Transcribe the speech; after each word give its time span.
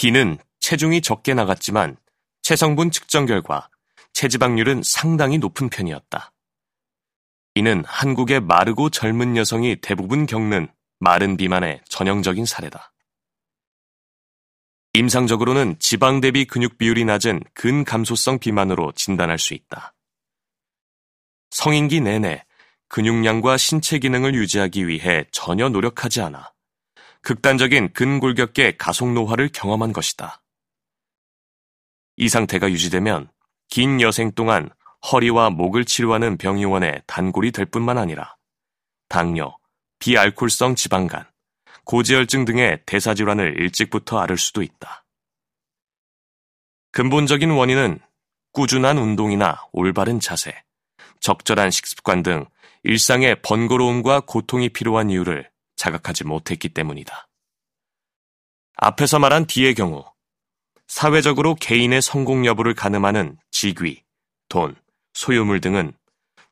D는 0.00 0.38
체중이 0.60 1.02
적게 1.02 1.34
나갔지만 1.34 1.98
체성분 2.40 2.90
측정 2.90 3.26
결과 3.26 3.68
체지방률은 4.14 4.80
상당히 4.82 5.36
높은 5.36 5.68
편이었다. 5.68 6.32
이는 7.54 7.84
한국의 7.84 8.40
마르고 8.40 8.88
젊은 8.88 9.36
여성이 9.36 9.76
대부분 9.76 10.24
겪는 10.24 10.68
마른 11.00 11.36
비만의 11.36 11.82
전형적인 11.86 12.46
사례다. 12.46 12.94
임상적으로는 14.94 15.76
지방 15.78 16.22
대비 16.22 16.46
근육 16.46 16.78
비율이 16.78 17.04
낮은 17.04 17.42
근감소성 17.52 18.38
비만으로 18.38 18.92
진단할 18.92 19.38
수 19.38 19.52
있다. 19.52 19.94
성인기 21.50 22.00
내내 22.00 22.46
근육량과 22.88 23.58
신체 23.58 23.98
기능을 23.98 24.34
유지하기 24.34 24.88
위해 24.88 25.26
전혀 25.30 25.68
노력하지 25.68 26.22
않아 26.22 26.54
극단적인 27.22 27.92
근골격계 27.92 28.76
가속 28.76 29.12
노화를 29.12 29.50
경험한 29.52 29.92
것이다. 29.92 30.42
이 32.16 32.28
상태가 32.28 32.70
유지되면 32.70 33.30
긴 33.68 34.00
여생 34.00 34.32
동안 34.32 34.70
허리와 35.12 35.50
목을 35.50 35.84
치료하는 35.84 36.36
병의원의 36.36 37.02
단골이 37.06 37.52
될 37.52 37.66
뿐만 37.66 37.98
아니라 37.98 38.36
당뇨, 39.08 39.56
비알콜성 39.98 40.74
지방간, 40.74 41.26
고지혈증 41.84 42.44
등의 42.44 42.82
대사질환을 42.86 43.60
일찍부터 43.60 44.18
앓을 44.20 44.38
수도 44.38 44.62
있다. 44.62 45.04
근본적인 46.92 47.50
원인은 47.50 48.00
꾸준한 48.52 48.98
운동이나 48.98 49.64
올바른 49.72 50.20
자세, 50.20 50.62
적절한 51.20 51.70
식습관 51.70 52.22
등 52.22 52.46
일상의 52.82 53.42
번거로움과 53.42 54.20
고통이 54.20 54.70
필요한 54.70 55.10
이유를 55.10 55.49
자각하지 55.80 56.24
못했기 56.24 56.68
때문이다. 56.68 57.26
앞에서 58.76 59.18
말한 59.18 59.46
D의 59.46 59.74
경우, 59.74 60.04
사회적으로 60.86 61.54
개인의 61.54 62.02
성공 62.02 62.44
여부를 62.44 62.74
가늠하는 62.74 63.38
직위, 63.50 64.02
돈, 64.48 64.76
소유물 65.14 65.60
등은 65.60 65.92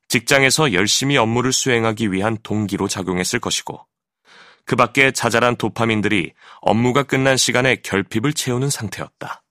직장에서 0.08 0.72
열심히 0.72 1.18
업무를 1.18 1.52
수행하기 1.52 2.12
위한 2.12 2.38
동기로 2.42 2.88
작용했을 2.88 3.38
것이고, 3.38 3.86
그 4.64 4.76
밖에 4.76 5.12
자잘한 5.12 5.56
도파민들이 5.56 6.32
업무가 6.60 7.02
끝난 7.02 7.36
시간에 7.36 7.76
결핍을 7.76 8.32
채우는 8.32 8.70
상태였다. 8.70 9.42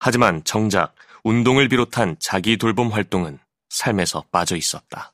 하지만 0.00 0.42
정작 0.44 0.94
운동을 1.24 1.68
비롯한 1.68 2.16
자기 2.20 2.56
돌봄 2.56 2.88
활동은 2.88 3.38
삶에서 3.68 4.24
빠져 4.32 4.56
있었다. 4.56 5.12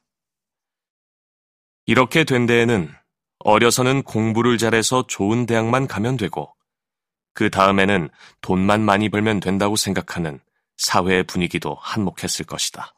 이렇게 1.86 2.24
된 2.24 2.46
데에는 2.46 2.90
어려서는 3.40 4.02
공부를 4.02 4.58
잘해서 4.58 5.06
좋은 5.06 5.46
대학만 5.46 5.86
가면 5.86 6.16
되고, 6.16 6.54
그 7.34 7.50
다음에는 7.50 8.08
돈만 8.40 8.80
많이 8.80 9.08
벌면 9.08 9.40
된다고 9.40 9.76
생각하는 9.76 10.40
사회의 10.76 11.24
분위기도 11.24 11.76
한몫했을 11.80 12.46
것이다. 12.46 12.94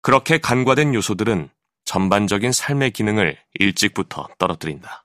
그렇게 0.00 0.38
간과된 0.38 0.94
요소들은 0.94 1.50
전반적인 1.84 2.52
삶의 2.52 2.92
기능을 2.92 3.38
일찍부터 3.54 4.28
떨어뜨린다. 4.38 5.04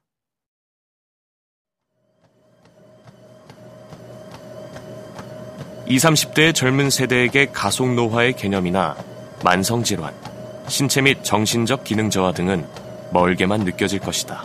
20, 5.88 6.10
30대의 6.10 6.54
젊은 6.54 6.90
세대에게 6.90 7.48
가속 7.48 7.94
노화의 7.94 8.36
개념이나 8.36 8.98
만성질환, 9.44 10.37
신체 10.68 11.02
및 11.02 11.24
정신적 11.24 11.84
기능 11.84 12.10
저하 12.10 12.32
등은 12.32 12.68
멀게만 13.12 13.62
느껴질 13.62 14.00
것이다. 14.00 14.44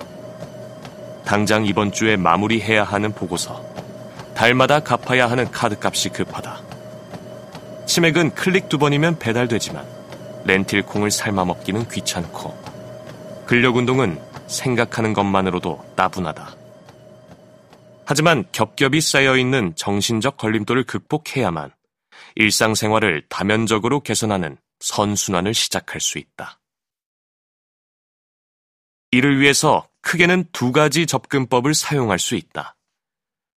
당장 1.25 1.67
이번 1.67 1.93
주에 1.93 2.17
마무리해야 2.17 2.85
하는 2.85 3.13
보고서, 3.13 3.65
달마다 4.35 4.81
갚아야 4.81 5.31
하는 5.31 5.51
카드 5.51 5.77
값이 5.81 6.11
급하다. 6.11 6.61
치맥은 7.87 8.35
클릭 8.35 8.69
두 8.69 8.79
번이면 8.79 9.19
배달되지만 9.19 9.85
렌틸콩을 10.45 11.11
삶아 11.11 11.45
먹기는 11.45 11.89
귀찮고 11.89 12.57
근력 13.47 13.77
운동은 13.77 14.19
생각하는 14.47 15.13
것만으로도 15.13 15.85
따분하다. 15.97 16.57
하지만 18.05 18.45
겹겹이 18.53 19.01
쌓여있는 19.01 19.75
정신적 19.77 20.37
걸림돌을 20.37 20.85
극복해야만 20.85 21.71
일상생활을 22.37 23.25
다면적으로 23.29 24.01
개선하는 24.01 24.57
선순환을 24.83 25.55
시작할 25.55 26.01
수 26.01 26.19
있다. 26.19 26.61
이를 29.13 29.41
위해서 29.41 29.89
크게는 30.01 30.49
두 30.53 30.73
가지 30.73 31.07
접근법을 31.07 31.75
사용할 31.75 32.19
수 32.19 32.35
있다. 32.35 32.77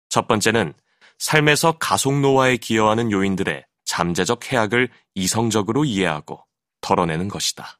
첫 0.09 0.27
번째는 0.27 0.73
삶에서 1.17 1.77
가속 1.77 2.19
노화에 2.19 2.57
기여하는 2.57 3.11
요인들의 3.11 3.65
잠재적 3.85 4.51
해악을 4.51 4.89
이성적으로 5.15 5.85
이해하고 5.85 6.45
털어내는 6.81 7.29
것이다. 7.29 7.79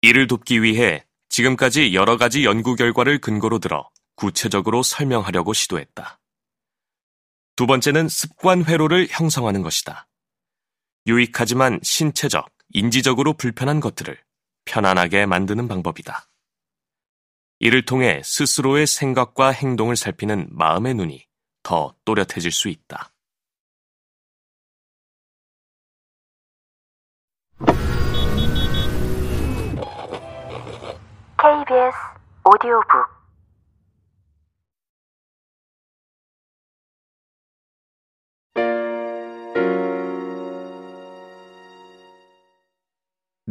이를 0.00 0.26
돕기 0.26 0.62
위해 0.62 1.06
지금까지 1.28 1.94
여러 1.94 2.16
가지 2.16 2.44
연구 2.44 2.74
결과를 2.74 3.20
근거로 3.20 3.58
들어 3.58 3.88
구체적으로 4.16 4.82
설명하려고 4.82 5.52
시도했다. 5.52 6.18
두 7.54 7.66
번째는 7.66 8.08
습관 8.08 8.64
회로를 8.64 9.06
형성하는 9.10 9.62
것이다. 9.62 10.08
유익하지만 11.06 11.80
신체적, 11.82 12.48
인지적으로 12.70 13.32
불편한 13.34 13.80
것들을 13.80 14.18
편안하게 14.64 15.26
만드는 15.26 15.68
방법이다. 15.68 16.26
이를 17.58 17.84
통해 17.84 18.20
스스로의 18.24 18.86
생각과 18.86 19.50
행동을 19.50 19.96
살피는 19.96 20.48
마음의 20.50 20.94
눈이 20.94 21.26
더 21.62 21.94
또렷해질 22.04 22.50
수 22.50 22.68
있다. 22.68 23.12
KBS 31.38 31.96
오디오북 32.44 33.11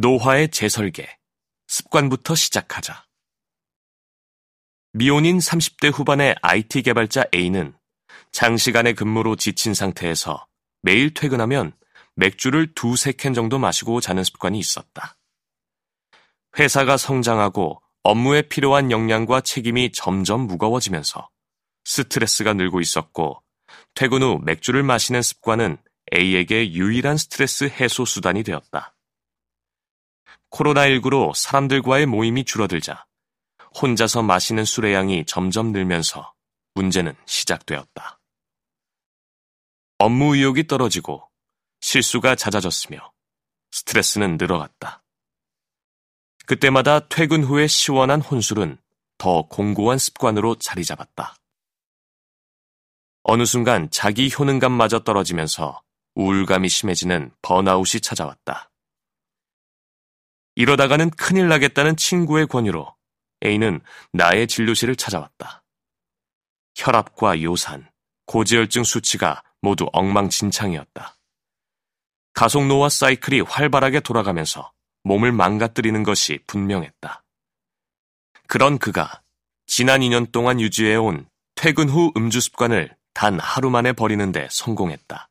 노화의 0.02 0.48
재설계 0.48 1.16
습관부터 1.68 2.34
시작하자. 2.34 3.06
미혼인 4.94 5.38
30대 5.38 5.92
후반의 5.96 6.34
IT 6.42 6.82
개발자 6.82 7.26
A는 7.32 7.72
장시간의 8.32 8.94
근무로 8.94 9.36
지친 9.36 9.74
상태에서 9.74 10.48
매일 10.82 11.14
퇴근하면 11.14 11.72
맥주를 12.16 12.74
두세 12.74 13.12
캔 13.12 13.32
정도 13.32 13.60
마시고 13.60 14.00
자는 14.00 14.24
습관이 14.24 14.58
있었다. 14.58 15.16
회사가 16.58 16.96
성장하고 16.96 17.80
업무에 18.02 18.42
필요한 18.42 18.90
역량과 18.90 19.42
책임이 19.42 19.92
점점 19.92 20.48
무거워지면서 20.48 21.30
스트레스가 21.84 22.54
늘고 22.54 22.80
있었고 22.80 23.40
퇴근 23.94 24.24
후 24.24 24.40
맥주를 24.42 24.82
마시는 24.82 25.22
습관은 25.22 25.78
A에게 26.12 26.72
유일한 26.72 27.16
스트레스 27.16 27.68
해소 27.68 28.04
수단이 28.04 28.42
되었다. 28.42 28.91
코로나19로 30.52 31.34
사람들과의 31.34 32.06
모임이 32.06 32.44
줄어들자 32.44 33.06
혼자서 33.80 34.22
마시는 34.22 34.64
술의 34.64 34.94
양이 34.94 35.24
점점 35.26 35.72
늘면서 35.72 36.34
문제는 36.74 37.14
시작되었다. 37.26 38.20
업무 39.98 40.36
의욕이 40.36 40.66
떨어지고 40.66 41.28
실수가 41.80 42.34
잦아졌으며 42.34 43.12
스트레스는 43.70 44.36
늘어갔다. 44.36 45.02
그때마다 46.46 47.08
퇴근 47.08 47.44
후에 47.44 47.66
시원한 47.66 48.20
혼술은 48.20 48.78
더 49.16 49.42
공고한 49.42 49.98
습관으로 49.98 50.56
자리 50.56 50.84
잡았다. 50.84 51.36
어느 53.22 53.44
순간 53.44 53.88
자기 53.90 54.30
효능감마저 54.36 55.00
떨어지면서 55.00 55.80
우울감이 56.14 56.68
심해지는 56.68 57.30
번아웃이 57.40 58.00
찾아왔다. 58.00 58.71
이러다가는 60.54 61.10
큰일 61.10 61.48
나겠다는 61.48 61.96
친구의 61.96 62.46
권유로 62.46 62.94
A는 63.44 63.80
나의 64.12 64.46
진료실을 64.46 64.96
찾아왔다. 64.96 65.64
혈압과 66.76 67.42
요산, 67.42 67.90
고지혈증 68.26 68.84
수치가 68.84 69.42
모두 69.60 69.88
엉망진창이었다. 69.92 71.16
가속노화 72.34 72.88
사이클이 72.88 73.40
활발하게 73.42 74.00
돌아가면서 74.00 74.72
몸을 75.04 75.32
망가뜨리는 75.32 76.02
것이 76.02 76.38
분명했다. 76.46 77.24
그런 78.46 78.78
그가 78.78 79.22
지난 79.66 80.00
2년 80.00 80.30
동안 80.32 80.60
유지해온 80.60 81.28
퇴근 81.54 81.88
후 81.88 82.12
음주 82.16 82.40
습관을 82.40 82.94
단 83.14 83.38
하루 83.38 83.70
만에 83.70 83.92
버리는데 83.92 84.48
성공했다. 84.50 85.28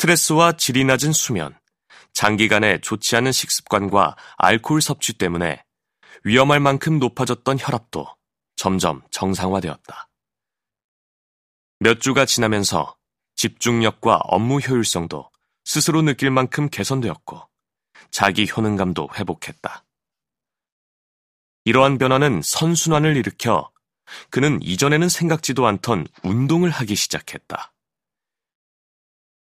스트레스와 0.00 0.52
질이 0.52 0.84
낮은 0.84 1.12
수면, 1.12 1.54
장기간의 2.14 2.80
좋지 2.80 3.16
않은 3.16 3.32
식습관과 3.32 4.16
알코올 4.38 4.80
섭취 4.80 5.12
때문에 5.12 5.62
위험할 6.24 6.58
만큼 6.58 6.98
높아졌던 6.98 7.58
혈압도 7.60 8.06
점점 8.56 9.02
정상화되었다. 9.10 10.08
몇 11.80 12.00
주가 12.00 12.24
지나면서 12.24 12.96
집중력과 13.36 14.20
업무 14.24 14.60
효율성도 14.60 15.30
스스로 15.64 16.00
느낄 16.00 16.30
만큼 16.30 16.70
개선되었고 16.70 17.42
자기 18.10 18.50
효능감도 18.50 19.10
회복했다. 19.16 19.84
이러한 21.66 21.98
변화는 21.98 22.40
선순환을 22.42 23.18
일으켜 23.18 23.70
그는 24.30 24.60
이전에는 24.62 25.10
생각지도 25.10 25.66
않던 25.66 26.06
운동을 26.22 26.70
하기 26.70 26.96
시작했다. 26.96 27.74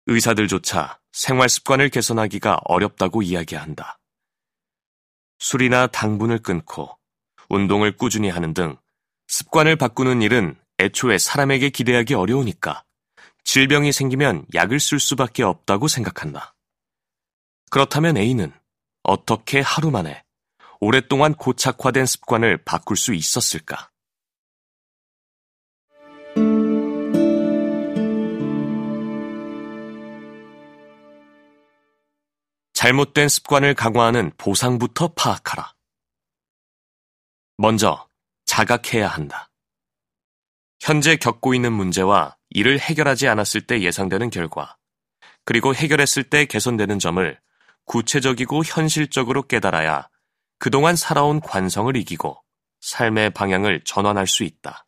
의사들조차 0.09 0.99
생활 1.11 1.49
습관을 1.49 1.89
개선하기가 1.89 2.61
어렵다고 2.65 3.21
이야기한다. 3.21 3.99
술이나 5.37 5.87
당분을 5.87 6.39
끊고 6.39 6.97
운동을 7.49 7.95
꾸준히 7.95 8.29
하는 8.29 8.53
등 8.53 8.75
습관을 9.27 9.75
바꾸는 9.75 10.21
일은 10.23 10.55
애초에 10.79 11.17
사람에게 11.19 11.69
기대하기 11.69 12.15
어려우니까 12.15 12.83
질병이 13.43 13.91
생기면 13.91 14.45
약을 14.53 14.79
쓸 14.79 14.99
수밖에 14.99 15.43
없다고 15.43 15.87
생각한다. 15.87 16.55
그렇다면 17.69 18.17
A는 18.17 18.51
어떻게 19.03 19.61
하루 19.61 19.91
만에 19.91 20.23
오랫동안 20.79 21.35
고착화된 21.35 22.07
습관을 22.07 22.63
바꿀 22.63 22.97
수 22.97 23.13
있었을까? 23.13 23.91
잘못된 32.79 33.27
습관을 33.27 33.73
강화하는 33.73 34.31
보상부터 34.37 35.09
파악하라. 35.09 35.73
먼저 37.57 38.07
자각해야 38.45 39.05
한다. 39.05 39.51
현재 40.79 41.17
겪고 41.17 41.53
있는 41.53 41.73
문제와 41.73 42.37
이를 42.49 42.79
해결하지 42.79 43.27
않았을 43.27 43.67
때 43.67 43.81
예상되는 43.81 44.29
결과, 44.29 44.77
그리고 45.43 45.75
해결했을 45.75 46.29
때 46.29 46.45
개선되는 46.45 46.99
점을 46.99 47.37
구체적이고 47.83 48.63
현실적으로 48.63 49.41
깨달아야 49.41 50.07
그동안 50.57 50.95
살아온 50.95 51.41
관성을 51.41 51.97
이기고 51.97 52.41
삶의 52.79 53.31
방향을 53.31 53.81
전환할 53.83 54.25
수 54.25 54.45
있다. 54.45 54.85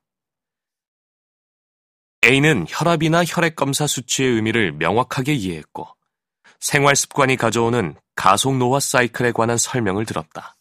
A는 2.24 2.68
혈압이나 2.70 3.26
혈액 3.26 3.58
검사 3.58 3.86
수치의 3.86 4.30
의미를 4.30 4.72
명확하게 4.72 5.34
이해했고 5.34 5.94
생활 6.62 6.96
습관이 6.96 7.38
가져오는 7.38 7.96
가속 8.16 8.56
노화 8.58 8.80
사이클에 8.80 9.32
관한 9.32 9.58
설명을 9.58 10.06
들었다. 10.06 10.56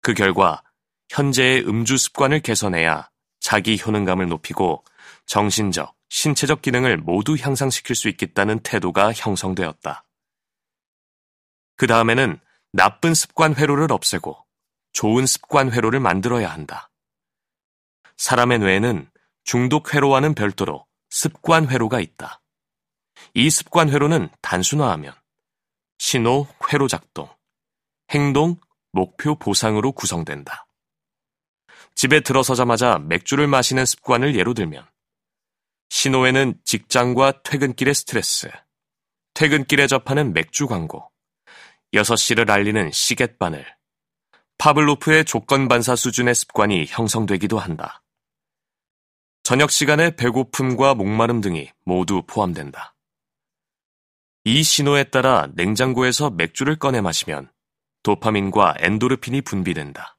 그 0.00 0.14
결과 0.14 0.62
현재의 1.10 1.68
음주 1.68 1.98
습관을 1.98 2.40
개선해야 2.40 3.10
자기 3.38 3.80
효능감을 3.80 4.28
높이고 4.28 4.82
정신적, 5.26 5.94
신체적 6.08 6.62
기능을 6.62 6.96
모두 6.96 7.36
향상시킬 7.38 7.94
수 7.94 8.08
있겠다는 8.08 8.60
태도가 8.60 9.12
형성되었다. 9.12 10.04
그 11.76 11.86
다음에는 11.86 12.40
나쁜 12.72 13.14
습관 13.14 13.54
회로를 13.54 13.92
없애고 13.92 14.46
좋은 14.92 15.26
습관 15.26 15.70
회로를 15.72 16.00
만들어야 16.00 16.50
한다. 16.50 16.90
사람의 18.16 18.60
뇌에는 18.60 19.10
중독 19.44 19.94
회로와는 19.94 20.34
별도로 20.34 20.86
습관 21.10 21.68
회로가 21.68 22.00
있다. 22.00 22.41
이 23.34 23.50
습관 23.50 23.90
회로는 23.90 24.28
단순화하면 24.40 25.14
신호, 25.98 26.46
회로 26.72 26.88
작동, 26.88 27.28
행동, 28.10 28.56
목표 28.92 29.36
보상으로 29.36 29.92
구성된다. 29.92 30.66
집에 31.94 32.20
들어서자마자 32.20 32.98
맥주를 32.98 33.46
마시는 33.46 33.86
습관을 33.86 34.36
예로 34.36 34.54
들면 34.54 34.86
신호에는 35.90 36.54
직장과 36.64 37.42
퇴근길의 37.42 37.94
스트레스, 37.94 38.50
퇴근길에 39.34 39.86
접하는 39.86 40.32
맥주 40.32 40.66
광고, 40.66 41.10
6시를 41.94 42.48
알리는 42.50 42.90
시계바늘, 42.90 43.66
파블로프의 44.58 45.24
조건 45.24 45.68
반사 45.68 45.96
수준의 45.96 46.34
습관이 46.34 46.86
형성되기도 46.88 47.58
한다. 47.58 48.02
저녁 49.42 49.70
시간에 49.70 50.14
배고픔과 50.14 50.94
목마름 50.94 51.40
등이 51.40 51.70
모두 51.84 52.22
포함된다. 52.26 52.94
이 54.44 54.62
신호에 54.62 55.04
따라 55.04 55.48
냉장고에서 55.54 56.30
맥주를 56.30 56.76
꺼내 56.76 57.00
마시면 57.00 57.50
도파민과 58.02 58.74
엔도르핀이 58.78 59.42
분비된다. 59.42 60.18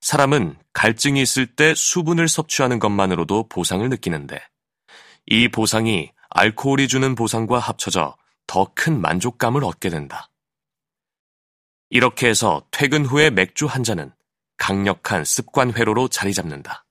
사람은 0.00 0.56
갈증이 0.72 1.20
있을 1.22 1.46
때 1.56 1.74
수분을 1.74 2.28
섭취하는 2.28 2.78
것만으로도 2.78 3.48
보상을 3.48 3.88
느끼는데 3.88 4.40
이 5.26 5.48
보상이 5.48 6.12
알코올이 6.30 6.86
주는 6.86 7.14
보상과 7.14 7.58
합쳐져 7.58 8.16
더 8.46 8.72
큰 8.74 9.00
만족감을 9.00 9.64
얻게 9.64 9.88
된다. 9.88 10.30
이렇게 11.90 12.28
해서 12.28 12.64
퇴근 12.70 13.04
후에 13.04 13.30
맥주 13.30 13.66
한 13.66 13.82
잔은 13.82 14.12
강력한 14.56 15.24
습관 15.24 15.72
회로로 15.72 16.08
자리 16.08 16.32
잡는다. 16.32 16.85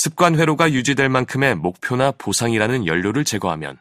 습관 0.00 0.38
회로가 0.38 0.70
유지될 0.70 1.08
만큼의 1.08 1.56
목표나 1.56 2.12
보상이라는 2.12 2.86
연료를 2.86 3.24
제거하면 3.24 3.80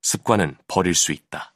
습관은 0.00 0.56
버릴 0.66 0.94
수 0.94 1.12
있다. 1.12 1.54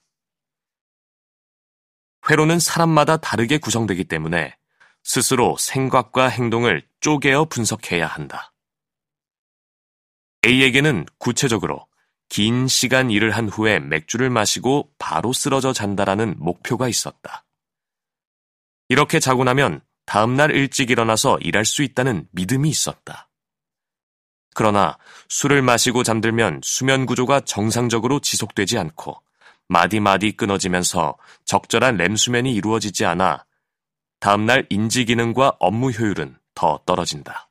회로는 2.28 2.58
사람마다 2.58 3.16
다르게 3.16 3.56
구성되기 3.56 4.04
때문에 4.04 4.54
스스로 5.02 5.56
생각과 5.56 6.28
행동을 6.28 6.86
쪼개어 7.00 7.46
분석해야 7.46 8.06
한다. 8.06 8.52
A에게는 10.44 11.06
구체적으로 11.16 11.86
긴 12.28 12.68
시간 12.68 13.10
일을 13.10 13.30
한 13.30 13.48
후에 13.48 13.80
맥주를 13.80 14.28
마시고 14.28 14.92
바로 14.98 15.32
쓰러져 15.32 15.72
잔다라는 15.72 16.34
목표가 16.36 16.86
있었다. 16.86 17.46
이렇게 18.90 19.20
자고 19.20 19.42
나면 19.42 19.80
다음날 20.04 20.50
일찍 20.50 20.90
일어나서 20.90 21.38
일할 21.38 21.64
수 21.64 21.82
있다는 21.82 22.28
믿음이 22.32 22.68
있었다. 22.68 23.30
그러나 24.54 24.98
술을 25.28 25.62
마시고 25.62 26.02
잠들면 26.02 26.60
수면 26.62 27.06
구조가 27.06 27.40
정상적으로 27.40 28.20
지속되지 28.20 28.78
않고 28.78 29.22
마디마디 29.68 30.32
끊어지면서 30.32 31.16
적절한 31.44 31.96
렘 31.96 32.16
수면이 32.16 32.52
이루어지지 32.54 33.04
않아 33.06 33.44
다음날 34.20 34.66
인지 34.70 35.04
기능과 35.04 35.56
업무 35.58 35.90
효율은 35.90 36.36
더 36.54 36.80
떨어진다. 36.84 37.48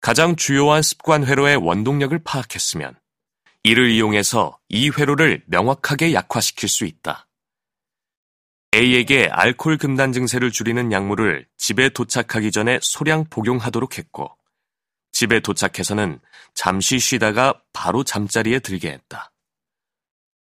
가장 0.00 0.34
주요한 0.34 0.82
습관 0.82 1.26
회로의 1.26 1.56
원동력을 1.56 2.18
파악했으면 2.24 2.98
이를 3.62 3.90
이용해서 3.90 4.58
이 4.70 4.88
회로를 4.88 5.42
명확하게 5.46 6.14
약화시킬 6.14 6.68
수 6.68 6.86
있다. 6.86 7.26
A에게 8.74 9.28
알코올 9.30 9.76
금단 9.76 10.12
증세를 10.12 10.52
줄이는 10.52 10.92
약물을 10.92 11.46
집에 11.58 11.90
도착하기 11.90 12.50
전에 12.50 12.78
소량 12.80 13.24
복용하도록 13.28 13.98
했고 13.98 14.34
집에 15.20 15.40
도착해서는 15.40 16.18
잠시 16.54 16.98
쉬다가 16.98 17.60
바로 17.74 18.04
잠자리에 18.04 18.60
들게 18.60 18.90
했다. 18.90 19.30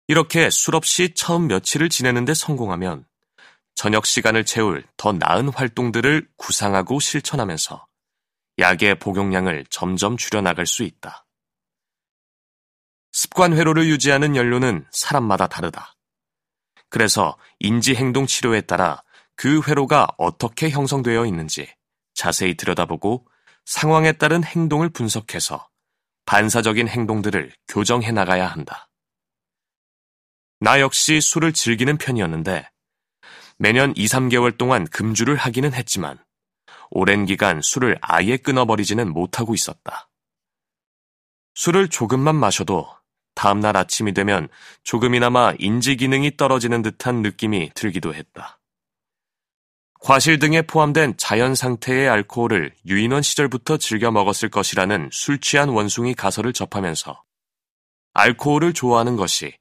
이렇게 0.07 0.51
술 0.51 0.77
없이 0.77 1.15
처음 1.15 1.47
며칠을 1.47 1.89
지내는데 1.89 2.35
성공하면 2.35 3.07
저녁 3.75 4.05
시간을 4.05 4.45
채울 4.45 4.85
더 4.99 5.13
나은 5.13 5.49
활동들을 5.49 6.29
구상하고 6.37 7.01
실천하면서 7.01 7.87
약의 8.59 8.99
복용량을 8.99 9.65
점점 9.71 10.19
줄여나갈 10.19 10.67
수 10.67 10.83
있다. 10.83 11.25
습관 13.13 13.57
회로를 13.57 13.87
유지하는 13.87 14.37
연료는 14.37 14.85
사람마다 14.91 15.47
다르다. 15.47 15.97
그래서 16.91 17.39
인지행동 17.61 18.27
치료에 18.27 18.61
따라 18.61 19.03
그 19.37 19.63
회로가 19.63 20.09
어떻게 20.19 20.69
형성되어 20.69 21.25
있는지 21.25 21.67
자세히 22.13 22.59
들여다보고 22.59 23.27
상황에 23.71 24.11
따른 24.11 24.43
행동을 24.43 24.89
분석해서 24.89 25.69
반사적인 26.27 26.89
행동들을 26.89 27.53
교정해 27.69 28.11
나가야 28.11 28.49
한다. 28.49 28.89
나 30.59 30.81
역시 30.81 31.21
술을 31.21 31.53
즐기는 31.53 31.97
편이었는데 31.97 32.69
매년 33.59 33.95
2, 33.97 34.07
3개월 34.07 34.59
동안 34.59 34.89
금주를 34.89 35.37
하기는 35.37 35.73
했지만 35.73 36.19
오랜 36.91 37.27
기간 37.27 37.63
술을 37.63 37.97
아예 38.01 38.37
끊어버리지는 38.37 39.13
못하고 39.13 39.55
있었다. 39.55 40.11
술을 41.55 41.91
조금만 41.91 42.35
마셔도 42.35 42.89
다음날 43.37 43.77
아침이 43.77 44.13
되면 44.15 44.49
조금이나마 44.83 45.55
인지 45.61 45.95
기능이 45.95 46.37
떨어지는 46.37 46.83
듯한 46.83 47.23
느낌이 47.23 47.71
들기도 47.77 48.15
했다. 48.15 48.60
과실 50.01 50.39
등에 50.39 50.63
포함된 50.63 51.19
자연 51.19 51.55
상태의 51.55 52.09
알코올을 52.09 52.75
유인원 52.87 53.21
시절부터 53.21 53.77
즐겨 53.77 54.11
먹었을 54.11 54.49
것이라는 54.49 55.11
술 55.13 55.39
취한 55.41 55.69
원숭이 55.69 56.15
가설을 56.15 56.55
접하면서 56.55 57.23
알코올을 58.15 58.73
좋아하는 58.73 59.17
것이 59.17 59.55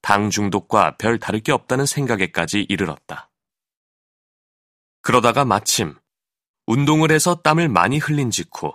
당 0.00 0.30
중독과 0.30 0.96
별 0.96 1.18
다를 1.18 1.40
게 1.40 1.52
없다는 1.52 1.84
생각에까지 1.84 2.66
이르렀다. 2.68 3.30
그러다가 5.02 5.44
마침 5.44 5.94
운동을 6.66 7.12
해서 7.12 7.34
땀을 7.42 7.68
많이 7.68 7.98
흘린 7.98 8.30
직후 8.30 8.72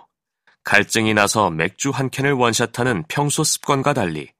갈증이 0.62 1.14
나서 1.14 1.50
맥주 1.50 1.90
한 1.90 2.10
캔을 2.10 2.32
원샷하는 2.32 3.04
평소 3.08 3.42
습관과 3.42 3.92
달리 3.92 4.30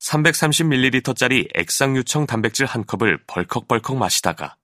330ml짜리 0.00 1.48
액상유청 1.54 2.26
단백질 2.26 2.64
한 2.66 2.86
컵을 2.86 3.24
벌컥벌컥 3.26 3.96
마시다가 3.96 4.56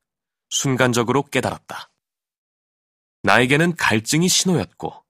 순간적으로 0.51 1.23
깨달았다. 1.23 1.91
나에게는 3.23 3.77
갈증이 3.77 4.29
신호였고 4.29 5.05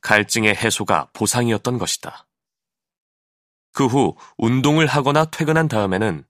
갈증의 0.00 0.54
해소가 0.54 1.08
보상이었던 1.12 1.78
것이다. 1.78 2.26
그 3.72 3.86
후 3.86 4.16
운동을 4.36 4.86
하거나 4.86 5.24
퇴근한 5.24 5.68
다음에는 5.68 6.24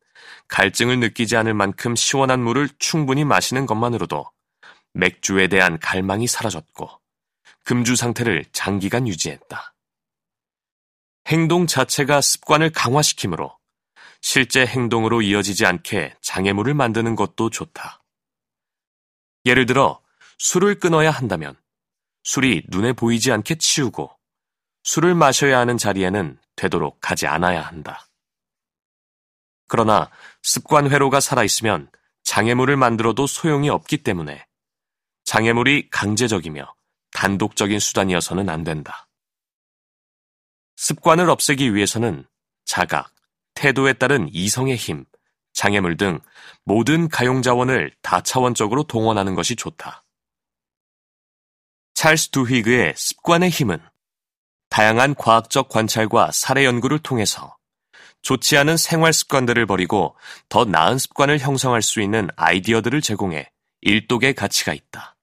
갈증을 0.49 0.99
느끼지 1.01 1.37
않을 1.37 1.53
만큼 1.55 1.95
시원한 1.97 2.43
물을 2.43 2.69
충분히 2.79 3.25
마시는 3.25 3.67
것만으로도 3.67 4.31
맥주에 4.95 5.49
대한 5.49 5.79
갈망이 5.79 6.27
사라졌고 6.27 6.89
금주 7.65 7.97
상태를 7.97 8.45
장기간 8.53 9.09
유지했다. 9.09 9.75
행동 11.27 11.67
자체가 11.67 12.21
습관을 12.21 12.71
강화시키므로 12.71 13.59
실제 14.21 14.65
행동으로 14.65 15.23
이어지지 15.23 15.67
않게 15.67 16.17
장애물을 16.21 16.73
만드는 16.75 17.17
것도 17.17 17.51
좋다. 17.51 18.04
예를 19.45 19.67
들어 19.67 20.01
술을 20.39 20.79
끊어야 20.79 21.11
한다면 21.11 21.57
술이 22.23 22.65
눈에 22.69 22.93
보이지 22.93 23.31
않게 23.33 23.57
치우고 23.57 24.11
술을 24.85 25.15
마셔야 25.15 25.59
하는 25.59 25.79
자리에는 25.79 26.39
되도록 26.57 27.01
가지 27.01 27.27
않아야 27.27 27.63
한다. 27.63 28.07
그러나 29.69 30.11
습관 30.43 30.91
회로가 30.91 31.21
살아있으면 31.21 31.91
장애물을 32.23 32.77
만들어도 32.77 33.27
소용이 33.27 33.69
없기 33.69 33.99
때문에 33.99 34.47
장애물이 35.25 35.91
강제적이며 35.91 36.75
단독적인 37.13 37.79
수단이어서는 37.79 38.49
안 38.49 38.65
된다. 38.65 39.09
습관을 40.77 41.31
없애기 41.31 41.75
위해서는 41.75 42.27
자각, 42.65 43.15
태도에 43.55 43.95
따른 43.95 44.29
이성의 44.33 44.77
힘, 44.77 45.05
장애물 45.55 45.97
등 45.97 46.21
모든 46.65 47.09
가용 47.09 47.41
자원을 47.41 47.95
다차원적으로 48.03 48.83
동원하는 48.83 49.35
것이 49.35 49.57
좋다. 49.57 50.05
찰스 51.95 52.31
두히그의 52.31 52.95
습관의 52.97 53.49
힘은 53.49 53.79
다양한 54.69 55.15
과학적 55.15 55.69
관찰과 55.69 56.33
사례 56.33 56.65
연구를 56.65 56.99
통해서 56.99 57.57
좋지 58.23 58.57
않은 58.59 58.77
생활 58.77 59.13
습관들을 59.13 59.65
버리고 59.67 60.17
더 60.49 60.65
나은 60.65 60.99
습관을 60.99 61.39
형성할 61.39 61.83
수 61.83 62.01
있는 62.01 62.29
아이디어들을 62.37 63.01
제공해 63.01 63.51
일독의 63.83 64.35
가치가 64.35 64.73
있다. 64.73 65.17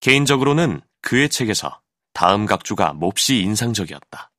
개인적으로는 0.00 0.80
그의 1.00 1.28
책에서 1.28 1.80
다음 2.12 2.46
각주가 2.46 2.92
몹시 2.92 3.38
인상적이었다. 3.38 4.30